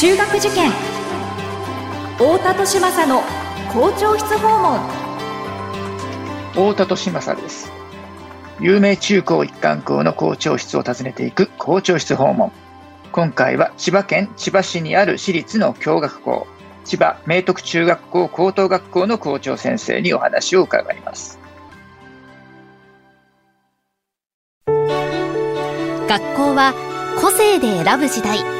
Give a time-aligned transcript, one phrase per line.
[0.00, 0.70] 中学受験。
[2.16, 3.20] 太田利政の
[3.70, 4.80] 校長室訪問。
[6.52, 7.70] 太田利政です。
[8.60, 12.50] 有名中高一貫校の校長室を訪ねていく校長室訪問。
[13.12, 16.46] 今回は千葉県千葉市にある私立の教学校
[16.86, 21.38] 千葉明徳中学校高等学校の校長先生にお話を伺います。
[26.08, 26.72] 学校は
[27.20, 28.59] 個性で選ぶ時代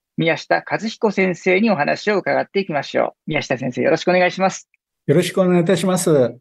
[0.21, 3.31] 宮下和彦先生にお話を伺っていきましょう。
[3.31, 4.69] 宮下先生、よろしくお願いします。
[5.07, 6.37] よろしくお願いいたします。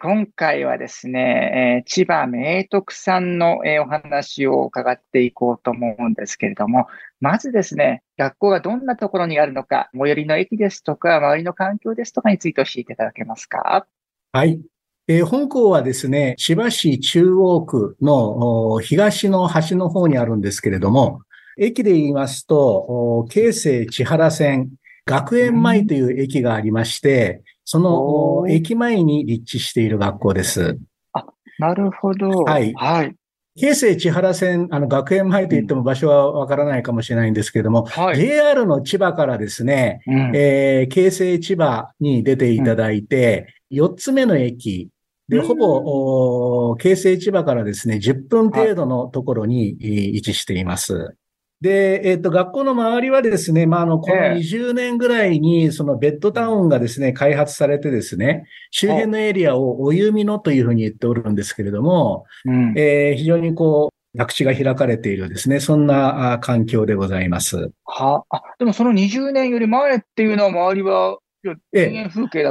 [0.00, 6.86] 今回はですね、えー、千葉明徳さんの、えー、お話を伺っていこうと思うんですけれども、
[7.20, 13.84] まずですね、学校がどんなところにあるのか、最寄りの駅ですとか、周りの環境ですとかについて教えていただけますか？
[14.30, 14.60] はい。
[15.08, 21.22] えー、本校はですね、千葉市中央区の東の端の方にあるんですけれども、
[21.56, 24.70] 駅で言いますと、京成千原線、
[25.06, 30.78] 学園前という駅がありまして、その駅前に立地している学校です。
[31.12, 31.26] あ、
[31.58, 32.28] なるほど。
[32.44, 32.72] はい。
[32.74, 33.14] はい。
[33.56, 44.90] 京成千原線、あの、学園前と言っても場所はわからないかもしれないんですけれども、はい、JR の千葉からですね、うん、えー、京成千葉に出ていただいて、うん、4つ目の駅、
[45.28, 51.16] で、ほぼ、京成千葉からですね、10分程度のところに位置しています。
[51.64, 67.70] で、えっ、ー、と、学校の周りはですね、まあ、あの、この20年ぐらいに、そのベッドタウンがですね、開発されてですね、周辺のエリアをお弓のというふうに言っておるんですけれども、うん、えー、非常にこう、宅地が開かれているですね、そんな環境でございます。
[67.84, 71.16] はあ、でもその20年より前っていうのは周りは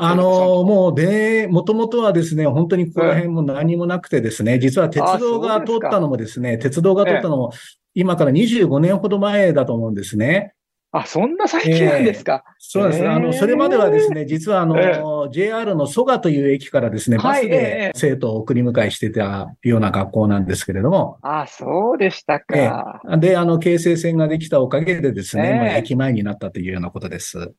[0.01, 7.53] あの、もうで、もともとはですね、本当にここら辺も何もなくてですね、実は鉄道が通ったのもですね、鉄道が通ったのも、
[7.93, 10.53] 今から25年ほど前だと思うんですね。
[10.95, 13.07] あ、そんな最近なんですか、えー、そうです。
[13.07, 21.17] あの、それまではですね、実はあの、えー、JR の蘇我という駅からですね、バスで生徒を送り迎えしてたような学校なんですけれども。
[21.23, 23.01] あ、そうでしたか。
[23.05, 27.53] えー、で、あの、京成線ができたおかげでですね、駅前になったというようなことです。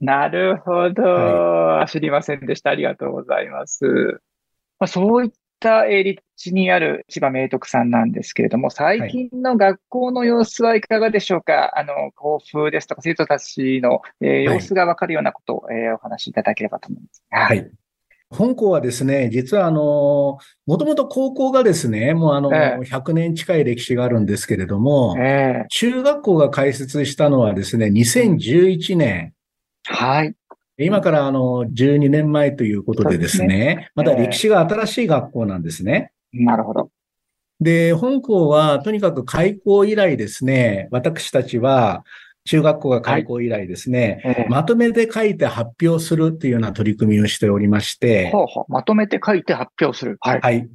[0.00, 2.70] なるほど、はい、知りませんでした。
[2.70, 4.20] ありがとうございます。
[4.78, 17.24] まあ、そういった立地にある千葉明徳さんなんですけれども、最近の学校の様子はいかがでしょうか、はい、あの、校風ですとか生徒たちの、えー、様子がわかるようなことを、えー、お話しいただければと思います。
[17.30, 17.70] はい。
[18.30, 29.32] 本校はですね、実はあの、もともと高校がですね、もうあの、100年近い歴史があるんですけれども、えー、中学校が開設したのはですね、2011年。
[29.84, 30.34] はい。
[30.78, 36.12] 今からあの、12年前ということでですね、すねまだ歴史が新しい学校なんですね。
[36.32, 36.90] なるほど。
[37.60, 42.04] で、本校はとにかく開校以来ですね、私たちは、
[42.44, 50.16] 中学校が開校以来ですね、はいまとめて書いて発表するというような取り組みをしておりまして、ほうほうまとめて書いて発表する。
[50.20, 50.40] はい。
[50.40, 50.68] はい。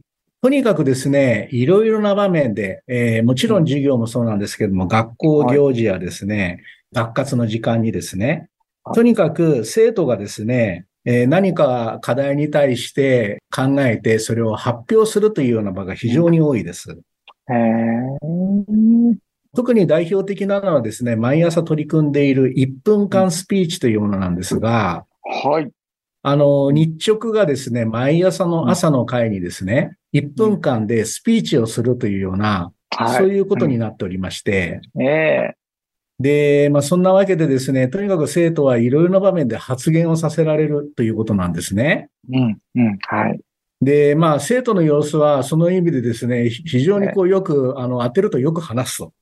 [0.44, 8.50] とにかくですね、いろいろな場面で、えー、もちろん授業もそうなんですけども、学校行事やですね、学活の時間にですね、
[8.94, 16.98] とにかく生徒がですね、えー、何か課題に対して考えてそれを発表するというような場が非常に多いです。
[19.56, 25.70] 特に代表的なのはですね、毎朝取り組んでいる1分間スピーチというものなんですが、はい。
[26.24, 32.72] あの、日直がですね、毎朝の朝の会にですね、1分間でスピーチをするというような、
[33.18, 35.56] そういうことになっておりまして、ええ
[36.20, 42.10] で、まあ、そんなわけでですね、とにかく生徒はいろいろな場面で発言をさせられるということなんですね。
[42.32, 43.40] うん、うん、はい。
[43.82, 49.14] で、まあ、生徒の様子は、その意味でですね、非常にこう、よく、あの、当てるとよく話すと。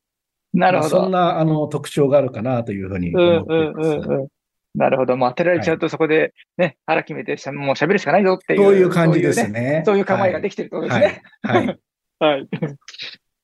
[0.54, 0.90] なるほど。
[0.90, 3.90] そんな、あの、特徴があるかなというふうに思っています。
[3.90, 4.28] うんうんうんうん
[4.74, 5.18] なるほど。
[5.18, 8.64] もう当てられちゃうとそこでね、はい、腹決めてしゃ、もう喋るしかないぞっていう。
[8.64, 9.84] そういう感じですね。
[9.86, 11.24] そういう構えができてるってことですね。
[11.42, 11.66] はい。
[11.68, 11.78] はい。
[12.20, 12.48] はい、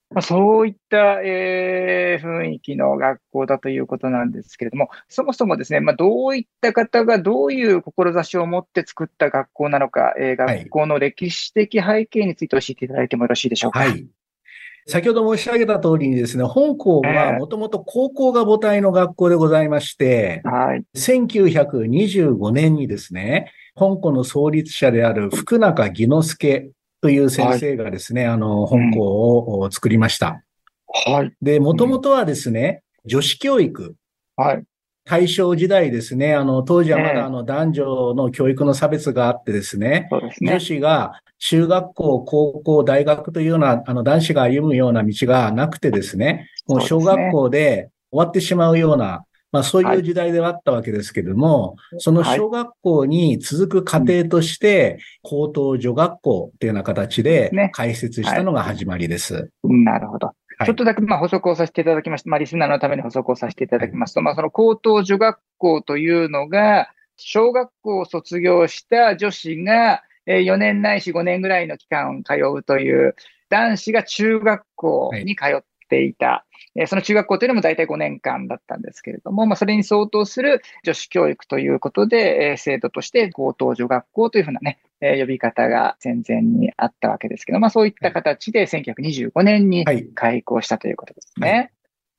[0.09, 13.80] まあ、そういった、えー、雰囲気の学校だということなんですけれども、そもそもですね、まあ、どういった方がどういう志を持って作った学校なのか、えー、学校の歴史的背景について教えていただいてもよろしいでしょうか？
[13.80, 14.07] はい。
[14.89, 26.69] 先ほど申し上げた通りにですね、本校はもともと高校が母体の学校でございまして、はい、1925年にですね、本校の創立者である福中義之助
[27.02, 30.44] という先生がですね、はい、あの、本校を作りました。
[30.88, 31.34] はい。
[31.42, 33.96] で、もともとはですね、女子教育。
[34.36, 34.64] はい。
[35.06, 59.34] 大正時代ですね、あの、当時はまだあの男女の教育の差別があってですね、そうですね女子が中学校、高校、大学というような、あの、男子が歩むような道がなくてですね、もう小学校で終わってしまうような、まあそういう時代ではあったわけですけれども、はい、その小学校に続く過程として、高等女学校というような形で開設したのが始まりです。
[59.34, 60.32] ねはい、なるほど。
[60.66, 62.30] ちょっとだけまあ補足をさせていただきました。
[62.30, 73.16] まあリスナーのために補足をさせていただきますと、まあその高等女学校というのが、小学校を卒業した女子が4年ないし5年ぐらいの期間通うという、
[73.50, 76.45] 男子が中学校に通っていた。
[76.75, 89.86] はい、その中学校というのも大体5年間だったんですけれども、まあ、それに相当する女子教育ということで、制度として高等女学校というふうなね、呼び方が戦前にあったわけですけど、まあそういった形で1925年に
[90.16, 91.72] 開校したということですね。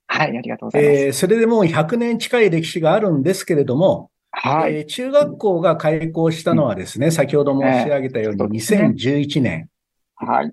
[0.06, 1.00] はい、はい、ありがとうございます。
[1.00, 9.68] えー、それでもう100年近い歴史があるんですけれども、はい、えー、中学校が開校したのはですね、うん、先ほど申し上げたように2011年。
[10.14, 10.52] はい。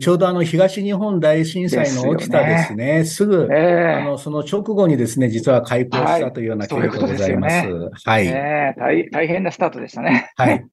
[0.00, 7.66] ちょうどあの東日本大震災の起きたですね、すすぐ、えー、あの、その直後にですね、実は開校したというような記憶でございます。
[8.04, 8.26] はい。
[8.26, 10.30] ね、大大変なスタートでしたね。
[10.36, 10.66] はい。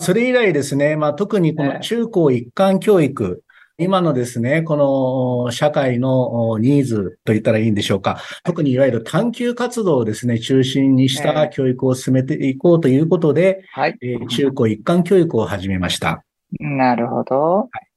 [0.00, 3.44] それ以来ですね、まあ特にこの中高一貫教育、
[3.78, 8.20] 今のですね、この社会のニーズと言ったらいいんでしょうか。
[8.42, 16.24] 特にいわゆる探究活動をですね、中心にした教育を進めていこうということで、はい、えー、中高一貫教育を始めました。
[16.58, 17.58] なるほど。
[17.58, 17.93] はい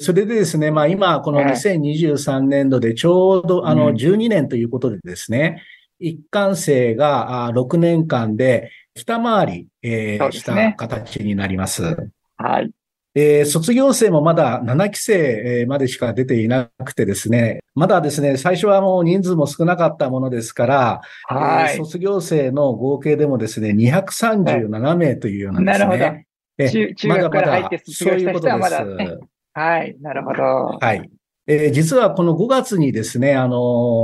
[0.00, 5.62] それでですね、まあ今、この2023年度でちょうどあの12年ということでですね、
[5.98, 12.10] 一貫生が6年間で二回り、えー、した形になります。
[12.38, 12.70] はい。
[13.14, 25.86] えー、卒業生もまだ7期生までしか出ていなくてですね、まだですね、最初はもう人数も少なかったものですから、はい、えー、卒業生の合計でもですね、237名というようなですね。
[25.86, 26.20] なるほど。
[26.58, 29.18] え中中学から入って卒業した人はまだ、ね、
[29.60, 30.78] はい、なるほど。
[30.80, 31.10] はい。
[31.46, 33.56] えー、実はこの5月にですね、あの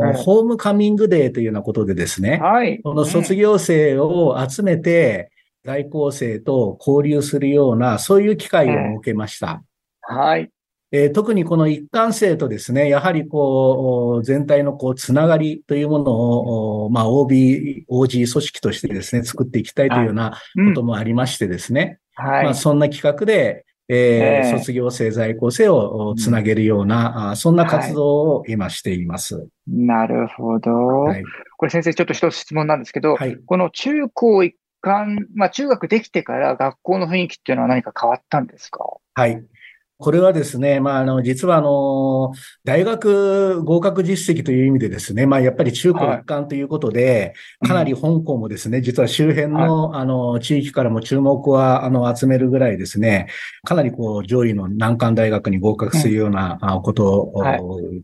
[0.02, 2.82] ーはい、ホームカミングデーというようなことでですね、はい。
[2.82, 5.30] この卒業生を集めて、
[5.64, 9.62] 在校生と交流するような、そういう機会を設けました。
[10.02, 10.50] はい。
[10.92, 22.44] えー、特にこの一貫生とですね、やはりこう、全体のこう、つながりというものを、まあ、OB、OG 組織としてですね、作っていきたいというようなこともありましてですね、はい。
[22.44, 29.36] まあ、そんな企画で、えー、卒業生、在校生をつなげるような、うん、そんな活動を今しています。
[29.36, 30.70] はい、なるほど。
[30.72, 31.24] はい、
[31.56, 38.84] これ先生、ちょっと一つ質問なんですけど、はい、この中高一貫、まあ中学できてから学校の雰囲気っていうのは何か変わったんですか？
[39.14, 39.44] はい。
[39.98, 42.32] これはですね、まあ、あの、実はあの、
[42.64, 53.28] 大学合格実績という意味でですね、まあ、やっぱり中高一貫ということで、はい、かなり香港もですね、実は周辺の、はい、あの、地域からも注目は、あの、集めるぐらいですね、
[53.64, 57.32] かなりこう、上位の難関大学に合格するようなこと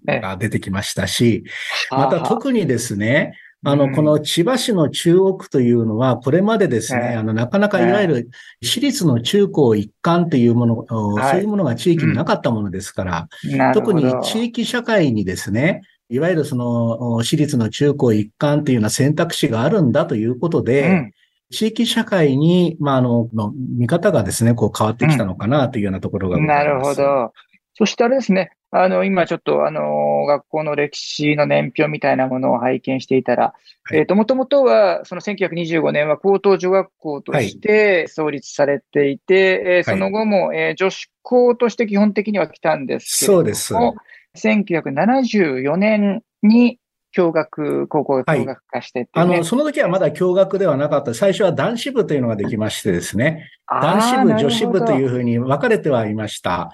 [0.06, 1.44] が出てきましたし、
[1.90, 13.28] また特にですね、あの、この千葉市の中央区というのは、これまでですね、あの、なかなかいわゆる私立の中高一貫というもの、そういうものが地域になかったものですから、
[13.72, 21.12] 特に地域社会にですね、いわゆるその、私立の中高一貫というような選択肢があるんだということで、
[21.52, 27.32] 地域社会に、まあ、あの、の見方がですね、こう変わってきたのかなというようなところがなるほど。
[27.74, 33.52] そしてあれですね、あの、今ちょっとあの、学校の歴史の年表みたいなものを拝見していたら、
[33.84, 43.74] はい、えっ、と、もともとは、その1925年は高等女学校として創立されていて、はい、えー、その後も、えー、女子校として基本的には来たんですけれども、そうです。
[44.38, 46.78] 1974年に
[47.14, 51.12] 共学、高校が共学化してて、ねはい、あの、その時はまだ共学ではなかった。
[51.12, 53.50] 最初は男子部というのができましてですね。
[53.68, 56.70] 男子部、女子部というふうに分かれてはいました。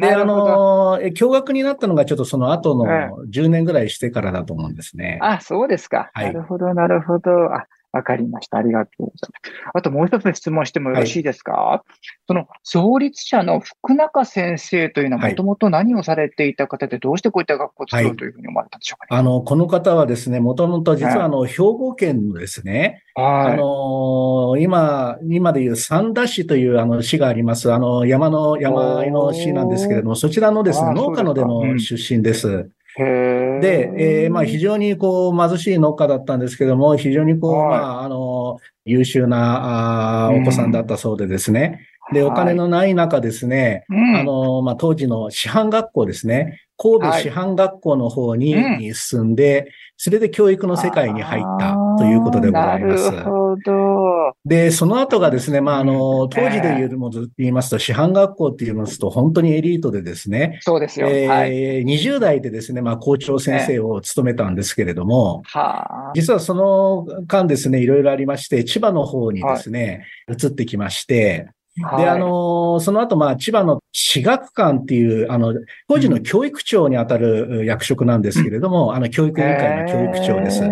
[0.00, 2.84] で、あの、驚愕になったのがちょっとその後の
[3.30, 5.18] 10年ぐらいしてからだと思うんですね。
[5.22, 6.10] あ、そうですか。
[6.12, 7.54] はい、なるほど、なるほど。
[7.54, 8.58] あ、わかりました。
[8.58, 9.72] ありがとうございます。
[9.74, 11.80] あともう一つ質問してもよろしいですか、はい、
[12.26, 19.16] その創立者の福中先生というのはもともと何をされていた方で、どうしてこういった学校を作ろうというふうに思われたんでしょうか、ね？
[19.16, 27.72] はい、あの、この方はですね、もともと実はあの、兵庫県のですね、はい、あの今、今でいう三田市というあの市があります。
[27.72, 32.70] あの、山の、山の市なんですけれども、そちらのですね、農家のでの出身です。
[32.96, 41.80] で、えー、まあ非常にこう貧しい農家だったんですけども、非常にこう、まあ、あの、優秀なあお子さんだったそうでですね。
[42.12, 53.10] で、お金のない中ですね、あの、まあ、当時の師範学校ですね、神戸師範学校の方に進んで、それで教育の世界に入ったということでございます。
[53.10, 54.36] なるほど。
[54.44, 60.58] で、その後がですね、まあ、あの、当時で言うも言いますと、師範学校って言いますと、本当にエリートでですね。
[60.62, 61.08] そうですよ。
[61.08, 75.54] えー、はい、20代でですね、まあ、校長先生を務めたんですけれども、はあ、実はその間ですね、いろいろありまして、千葉の方にですね、はい、移ってきまして、で、あの、その後、まあ、千葉の私学館っていう、あの、
[75.88, 80.62] 当時の教育長にあたる役職なんですけれども、うん、あの、教育委員会の教育長です。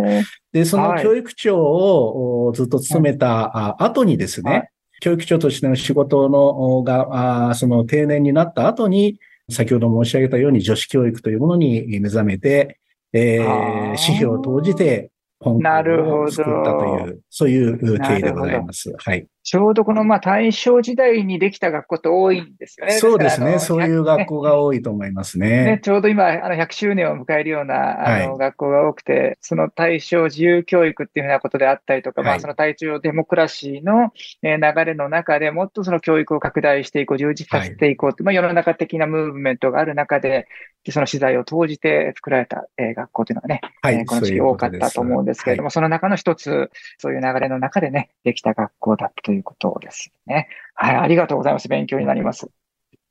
[0.52, 4.70] で、その教育長をずっと務めた後にですね、はい、
[5.00, 9.18] 教育長としての仕事のが、その定年になった後に、
[9.50, 12.78] 先ほど申し上げたように女子教育というものに目覚めて、
[13.12, 18.94] えー、資料を投じて、本校を作ったという、そういう経緯でございます。
[18.96, 19.26] はい。
[19.44, 22.92] ちょうどこのまあ大正時代にできた学校って多いんですよね。
[22.92, 23.58] そうですね。
[23.58, 25.64] そういう学校が多いと思いますね。
[25.64, 40.48] ねちょうど今、あの100周年を迎えるようなあの学校が多くて、はい、その大正自由教育っていうふうなことであったりとか、はい、まあその大正デモクラシーの流れの中でもっとその教育を拡大していこう、充実させていこうって、はい、まあ世の中的なムーブメントがある中で、
[40.90, 50.10] その資材を投じて作られた学校というのがね、はい、この時期多かったと思うんですけれども、その中の一つ、そういう流れの中でね、できた学校だったといういうことです。
[50.26, 50.48] ね。
[50.74, 51.68] はい、ありがとうございます。
[51.68, 52.48] 勉強になります。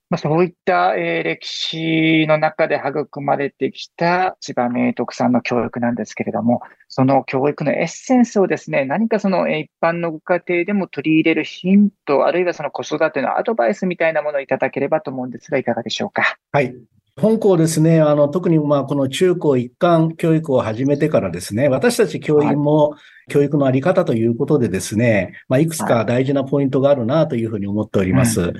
[0.09, 16.37] まあ、そういった、えー、歴史の中で育まれてきた千葉明徳さんの教育なんですけれども、その教育のエッセンスをですね、何かその一般のご家庭でも取り入れるヒント、あるいはその子育てのアドバイスみたいなものをいただければと思うんですが、いかがでしょうか？
[16.51, 16.75] はい。
[17.21, 22.95] 本校ですね、あの、特にまあ、この中高一貫教育を始めてからですね、私たち教員も
[23.29, 28.53] 教育のあり方ということでですね、まあ、いくつか大事なポイントがあるなというふうに思っております。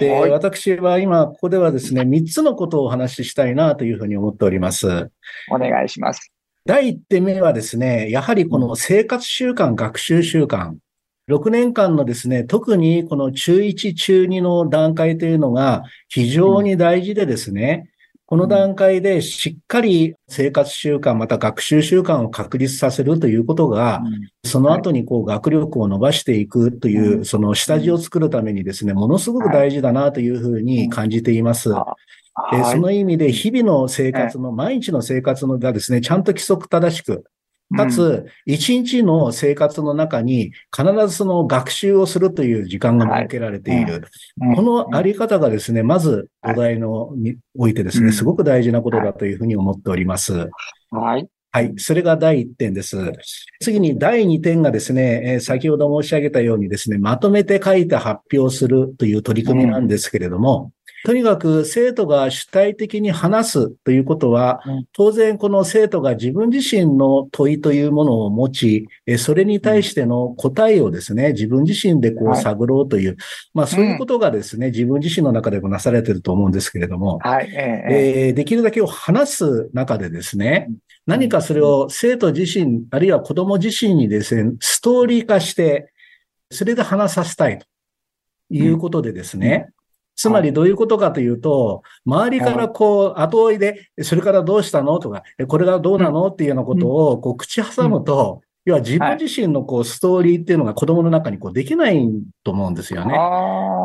[0.00, 5.10] で、私は今、ここではですね、3つのことをお話ししたいなというふうに思っております。
[5.48, 6.32] お願いします。
[6.66, 10.74] 第1点目はですね、やはりこの生活習慣、学習習慣。
[11.28, 17.88] 6年間のですね、特にこの中1、中2の段階というのが非常に大事でですね、
[18.30, 24.02] この段階でしっかり生活習慣、また学習習慣を確立させるということが、
[24.44, 31.70] その後にこう学力を伸ばしていくという、その下地を作るためにですね、ものすごく大事だなというふうに感じています。
[32.52, 37.24] でその意味で日々の生活の、毎日の生活のがですね、ちゃんと規則正しく、
[37.76, 44.04] かつ、一日の生活の中に必ずその学習をするという時間が設けられている。
[44.56, 50.48] このあり方がですね、まず土台のにおいてですね、すごく大事なことだというふうに思っております。
[50.90, 51.28] はい。
[51.52, 51.74] はい。
[51.78, 53.12] それが第1点です。
[53.60, 60.70] 次に第2点がですね、えー、先ほど申し上げたようにですね、まとめて書いて発表するという取り組みなんですけれども、
[61.04, 64.60] とにかく生徒が主体的に話すということは、
[64.92, 68.88] 当然この生徒が自分自身の問いというものを持ち、
[69.18, 73.16] それに対しての答えをですね、自分自身でこう探ろうという、
[73.54, 77.48] まあそういうことがですね、自分自身の中でもなされていると思うんですけれども、はい。
[77.52, 80.68] えー、できるだけを話す中でですね、
[81.06, 85.92] 何かそれを生徒自身、あるいは子供自身にですね、ストーリー化して、
[86.50, 87.66] それで話させたいと
[88.50, 89.70] いうことでですね、
[90.20, 94.98] つまりどういうことかというと、周りからこう、後追いで、それからどうしたの？
[94.98, 96.26] とか、これがどうなの？
[96.26, 102.06] っていうようなことを、こう、口挟むと、要は自分自身のこう、ストーリーっていうのが子供の中にこう、できない
[102.44, 103.14] と思うんですよね。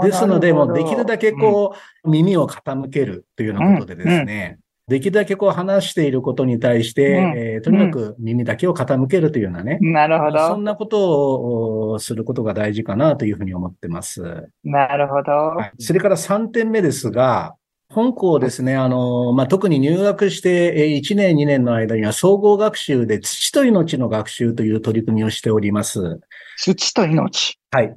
[0.04, 1.74] ですので、もうできるだけこ
[2.04, 9.80] う、耳を傾けるというようなことでですね、できるだけこう話していることに対して、うん、えー、とにかく耳だけを傾けるというようなね。
[9.82, 10.48] なるほど。
[10.48, 14.48] そんなことをすることが大事かなというふうに思ってます。
[14.64, 15.32] なるほど。
[15.32, 17.56] はい、それから3点目ですが、
[17.90, 26.20] 本校ですね、あの、まあ、特に入学して1年、2年の間には総合学習で土と命の学習という取り組みをしております。
[26.58, 27.96] 土と命はい。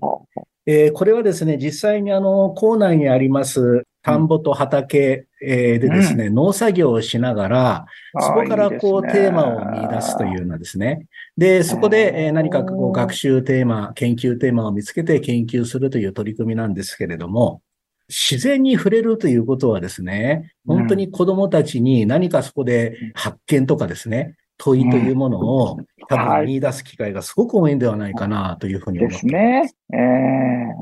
[0.67, 7.87] えー、これはですね、実際にあの、校内にあります田んぼと畑でですね、うん、農作業をしながら、
[8.19, 11.07] そこからこうテーマを見出すというようなですね。
[11.37, 17.63] で、そこで何かこう学習テーマ、研究テーマを見つけて研究するという取り組みなんですけれども、
[18.09, 29.27] 自然に触れるということはですね、本当に子供たちに何かそこで発見とかですね、問いというものを、多分見出す機会がすごく多いんではないかなというふうに思ってます。
[29.27, 29.75] ですね。
[29.93, 29.97] え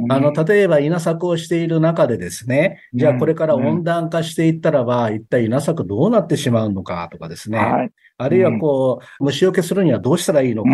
[0.09, 7.59] ー、あの、例えば稲作をしている中でですね、じゃあこれから温暖化していったらば、一体稲作どうなってしまうのかとかですね。
[7.59, 10.71] はい、あるいはこう、虫除けするにはどうしたらいいのか。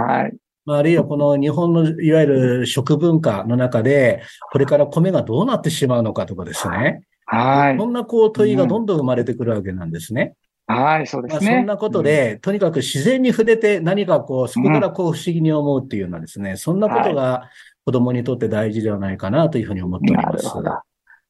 [0.00, 0.36] はい。
[0.66, 7.02] あるいはこの日本のいわゆる食文化の中で、これから米がどうなってしまうのかとかですね。
[7.26, 7.78] はい。
[7.78, 10.34] そんなこう問いがどんどん生まれてくるわけなんですね。
[10.66, 11.50] はい、そうですね。
[11.50, 17.50] まあ、そんなことで、うん、とにかく自然に触れて何かこう、そこからこう不思議に思うっていうようなですね、うん、そんなことが
[17.84, 20.42] 子供にとって大事ではないかなというふうに思っております。
[20.42, 20.70] なるほど。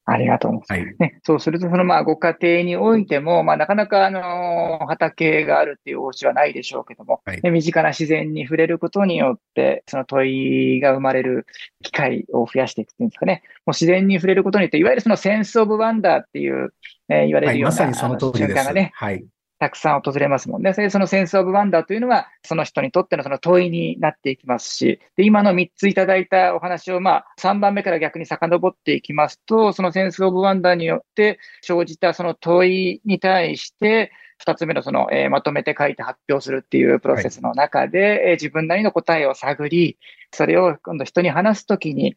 [0.07, 0.97] ありがとうございます。
[1.01, 11.47] はい、ね、そうすると、そのまあご家庭においても、まあなかなかあの畑があるっていうお家はないでしょうけども、はい、身近な自然に触れることによって、その問いが生まれる
[11.83, 13.43] 機会を増やしていくっていうんですかね。
[13.67, 16.75] もう自然に触れることによって、いわゆるそのセンスオブワンダーっていう、
[17.09, 18.55] えー、言われるような、はい、まさにその通りです。
[18.55, 19.25] 瞬間がね、はい、
[19.59, 20.75] たくさん訪れますもんね。
[20.91, 34.13] そのセンスオブワンダーというのは、その人にとってのその問いになっていきますし、で、今の3ついただいたお話を、まあ、3番目から逆に遡っていきますと、そのセンスオブワンダーによって生じたその問いに対して、
[34.45, 39.99] 2つ目のその、えー、まとめて書いて発表するっていうプロセスの中で、はい、えー、自分なりの答えを探り、
[40.33, 42.17] それを今度人に話すときに、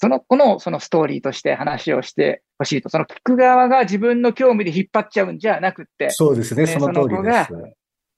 [0.00, 2.88] その子のそのストーリーとして話をしてほしいと。
[2.88, 6.10] その聞く側が自分の興味で引っ張っちゃうんじゃなくて。
[6.10, 7.52] そうですね、その通りです。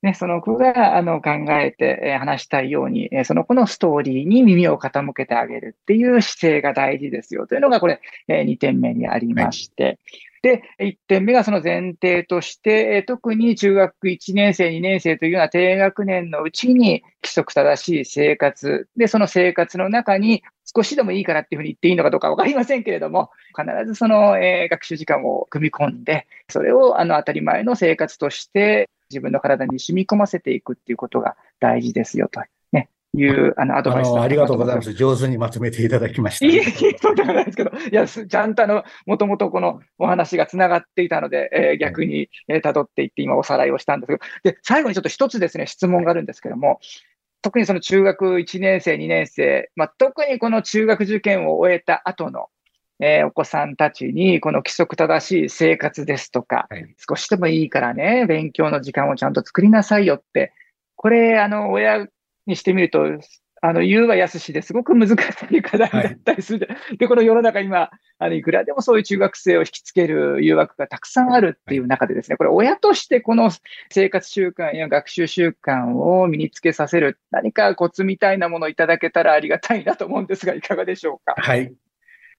[0.03, 1.31] ね、その子があの考
[1.61, 9.85] えて、話したいように、その子のストーリーに耳を傾けてあげるっていう姿勢が大事ですよというのが、これ、2点目にありまして。
[9.85, 9.99] はい
[10.43, 20.43] で、1点目がその前提として、特に中学1年生、2年生というような低学年のうちに規則正しい生活、で、その生活の中に
[20.75, 24.39] 少しでもいいからっていうふうに言っていいのかどうかわかりませんけれども、必ずその、
[24.71, 32.41] 学習時間を組み込んで、それをあの当たり前の生活として自分の体に染み込ませていくっていうことが大事ですよと。
[33.15, 34.93] いうあのアドバイスありがとうございます。
[34.93, 36.47] 上手にまとめていただきました。
[36.47, 46.79] いえいえ、そうではないですけど、いや、ちゃんとあの、もともとこのお話がつながっていたので、えー、逆に、えー、辿っていって今おさらいをしたんですけど、で、最後にちょっと一つですね、質問があるんですけども、
[47.43, 52.49] 特にその中学1年生、2年生、まあ、特にこの中学受験を終えた後の、
[53.01, 60.53] えー、お子さんたちに、この規則正しい生活ですとか、はい、少しでもいいからね、勉強の時間をちゃんと作りなさいよって、
[60.97, 62.07] これ、あの、親
[62.47, 63.07] にしてみると、
[63.63, 65.15] あの、言うはやすしですごく難し
[65.51, 66.67] い課題だったりする。
[66.71, 73.51] はい、で、この世の中今、あの、いくらでもそういう中学生を引きつける誘惑がたくさんあるっていう中でですね、これ親としてこの
[73.91, 81.35] 生活習慣や学習習慣を身につけさせる何かコツみたいなものをいただけたらありがたいなと思うんですが、いかがでしょうか？
[81.37, 81.73] はい。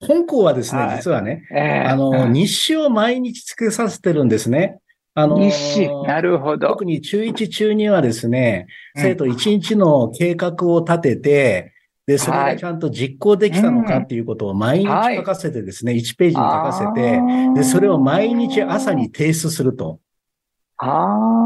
[0.01, 4.79] 本校はですね、はい、実はね、えー、あの、日誌を毎日つけさせてるんですね。
[5.13, 6.69] あの日誌、なるほど。
[6.69, 11.73] 特に中1中2はですね、生徒1日の計画を立てて、
[12.07, 17.21] で、それがちゃんと実行できたのかっていうことを毎日書かせてですね、1ページに書かせて、
[17.55, 19.99] で、それを毎日朝に提出すると。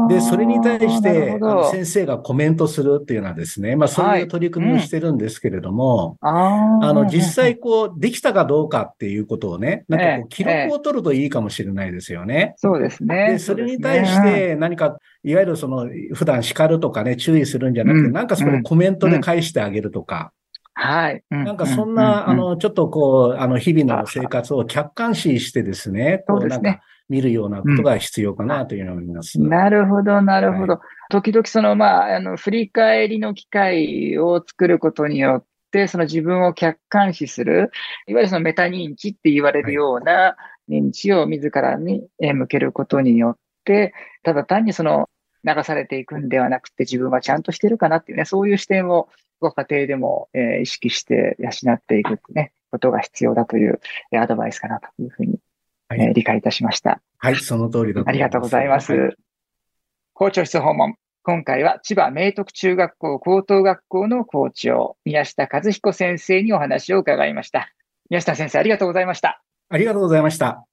[0.08, 1.38] で、それに対して、
[1.70, 6.36] 先生がコメントするっていうのはですね、まあそういう取り組みをしてるんですけれども、はいう
[6.78, 12.54] ん、あの、実際こう、できたかどうかっていうことをね、なんかこう、記録を取るといいかもしれないですよね。
[12.56, 13.32] そうですね。
[13.32, 20.32] で、それに対して何か、いわゆるその、普段叱るとかね、注意するんじゃなくて、うん、なんかそれコメントで返してあげるとか、
[20.78, 21.22] はい。
[21.30, 29.40] なんかそんな、あの、ちょっとこう、あの、日々の生活を客観視してですね、こう、なんか、見るようなことが必要かなというのを思います。
[29.40, 30.74] なるほど、なるほど。
[30.74, 37.70] はい、時々その、まあ、あの、振り返りの機会を作ることによって、その自分を客観視する、
[38.06, 40.36] いわゆるそのメタ認知って言われるような
[40.68, 45.08] 認知を自らに向けることによって、ただ単にその
[45.44, 49.08] 流されていくんではなくて、自分はちゃんとしてるかなっていうね、そういう視点を
[49.40, 53.80] ご家庭でも、えー、意識して養っていくってね、ことが必要だという、
[54.12, 55.38] えー、アドバイスかなというふうに
[55.88, 57.00] はい、えー、理解いたしました。
[57.18, 58.92] はい、その通りだとありがとうございます。
[58.92, 59.16] はい、
[60.12, 60.94] 校長室訪問。
[61.22, 67.72] 今回は千葉明徳中学校高等学校の校長、宮下和彦先生にお話を伺いました。
[68.10, 69.42] 宮下先生、ありがとうございました。
[69.68, 70.64] ありがとうございました。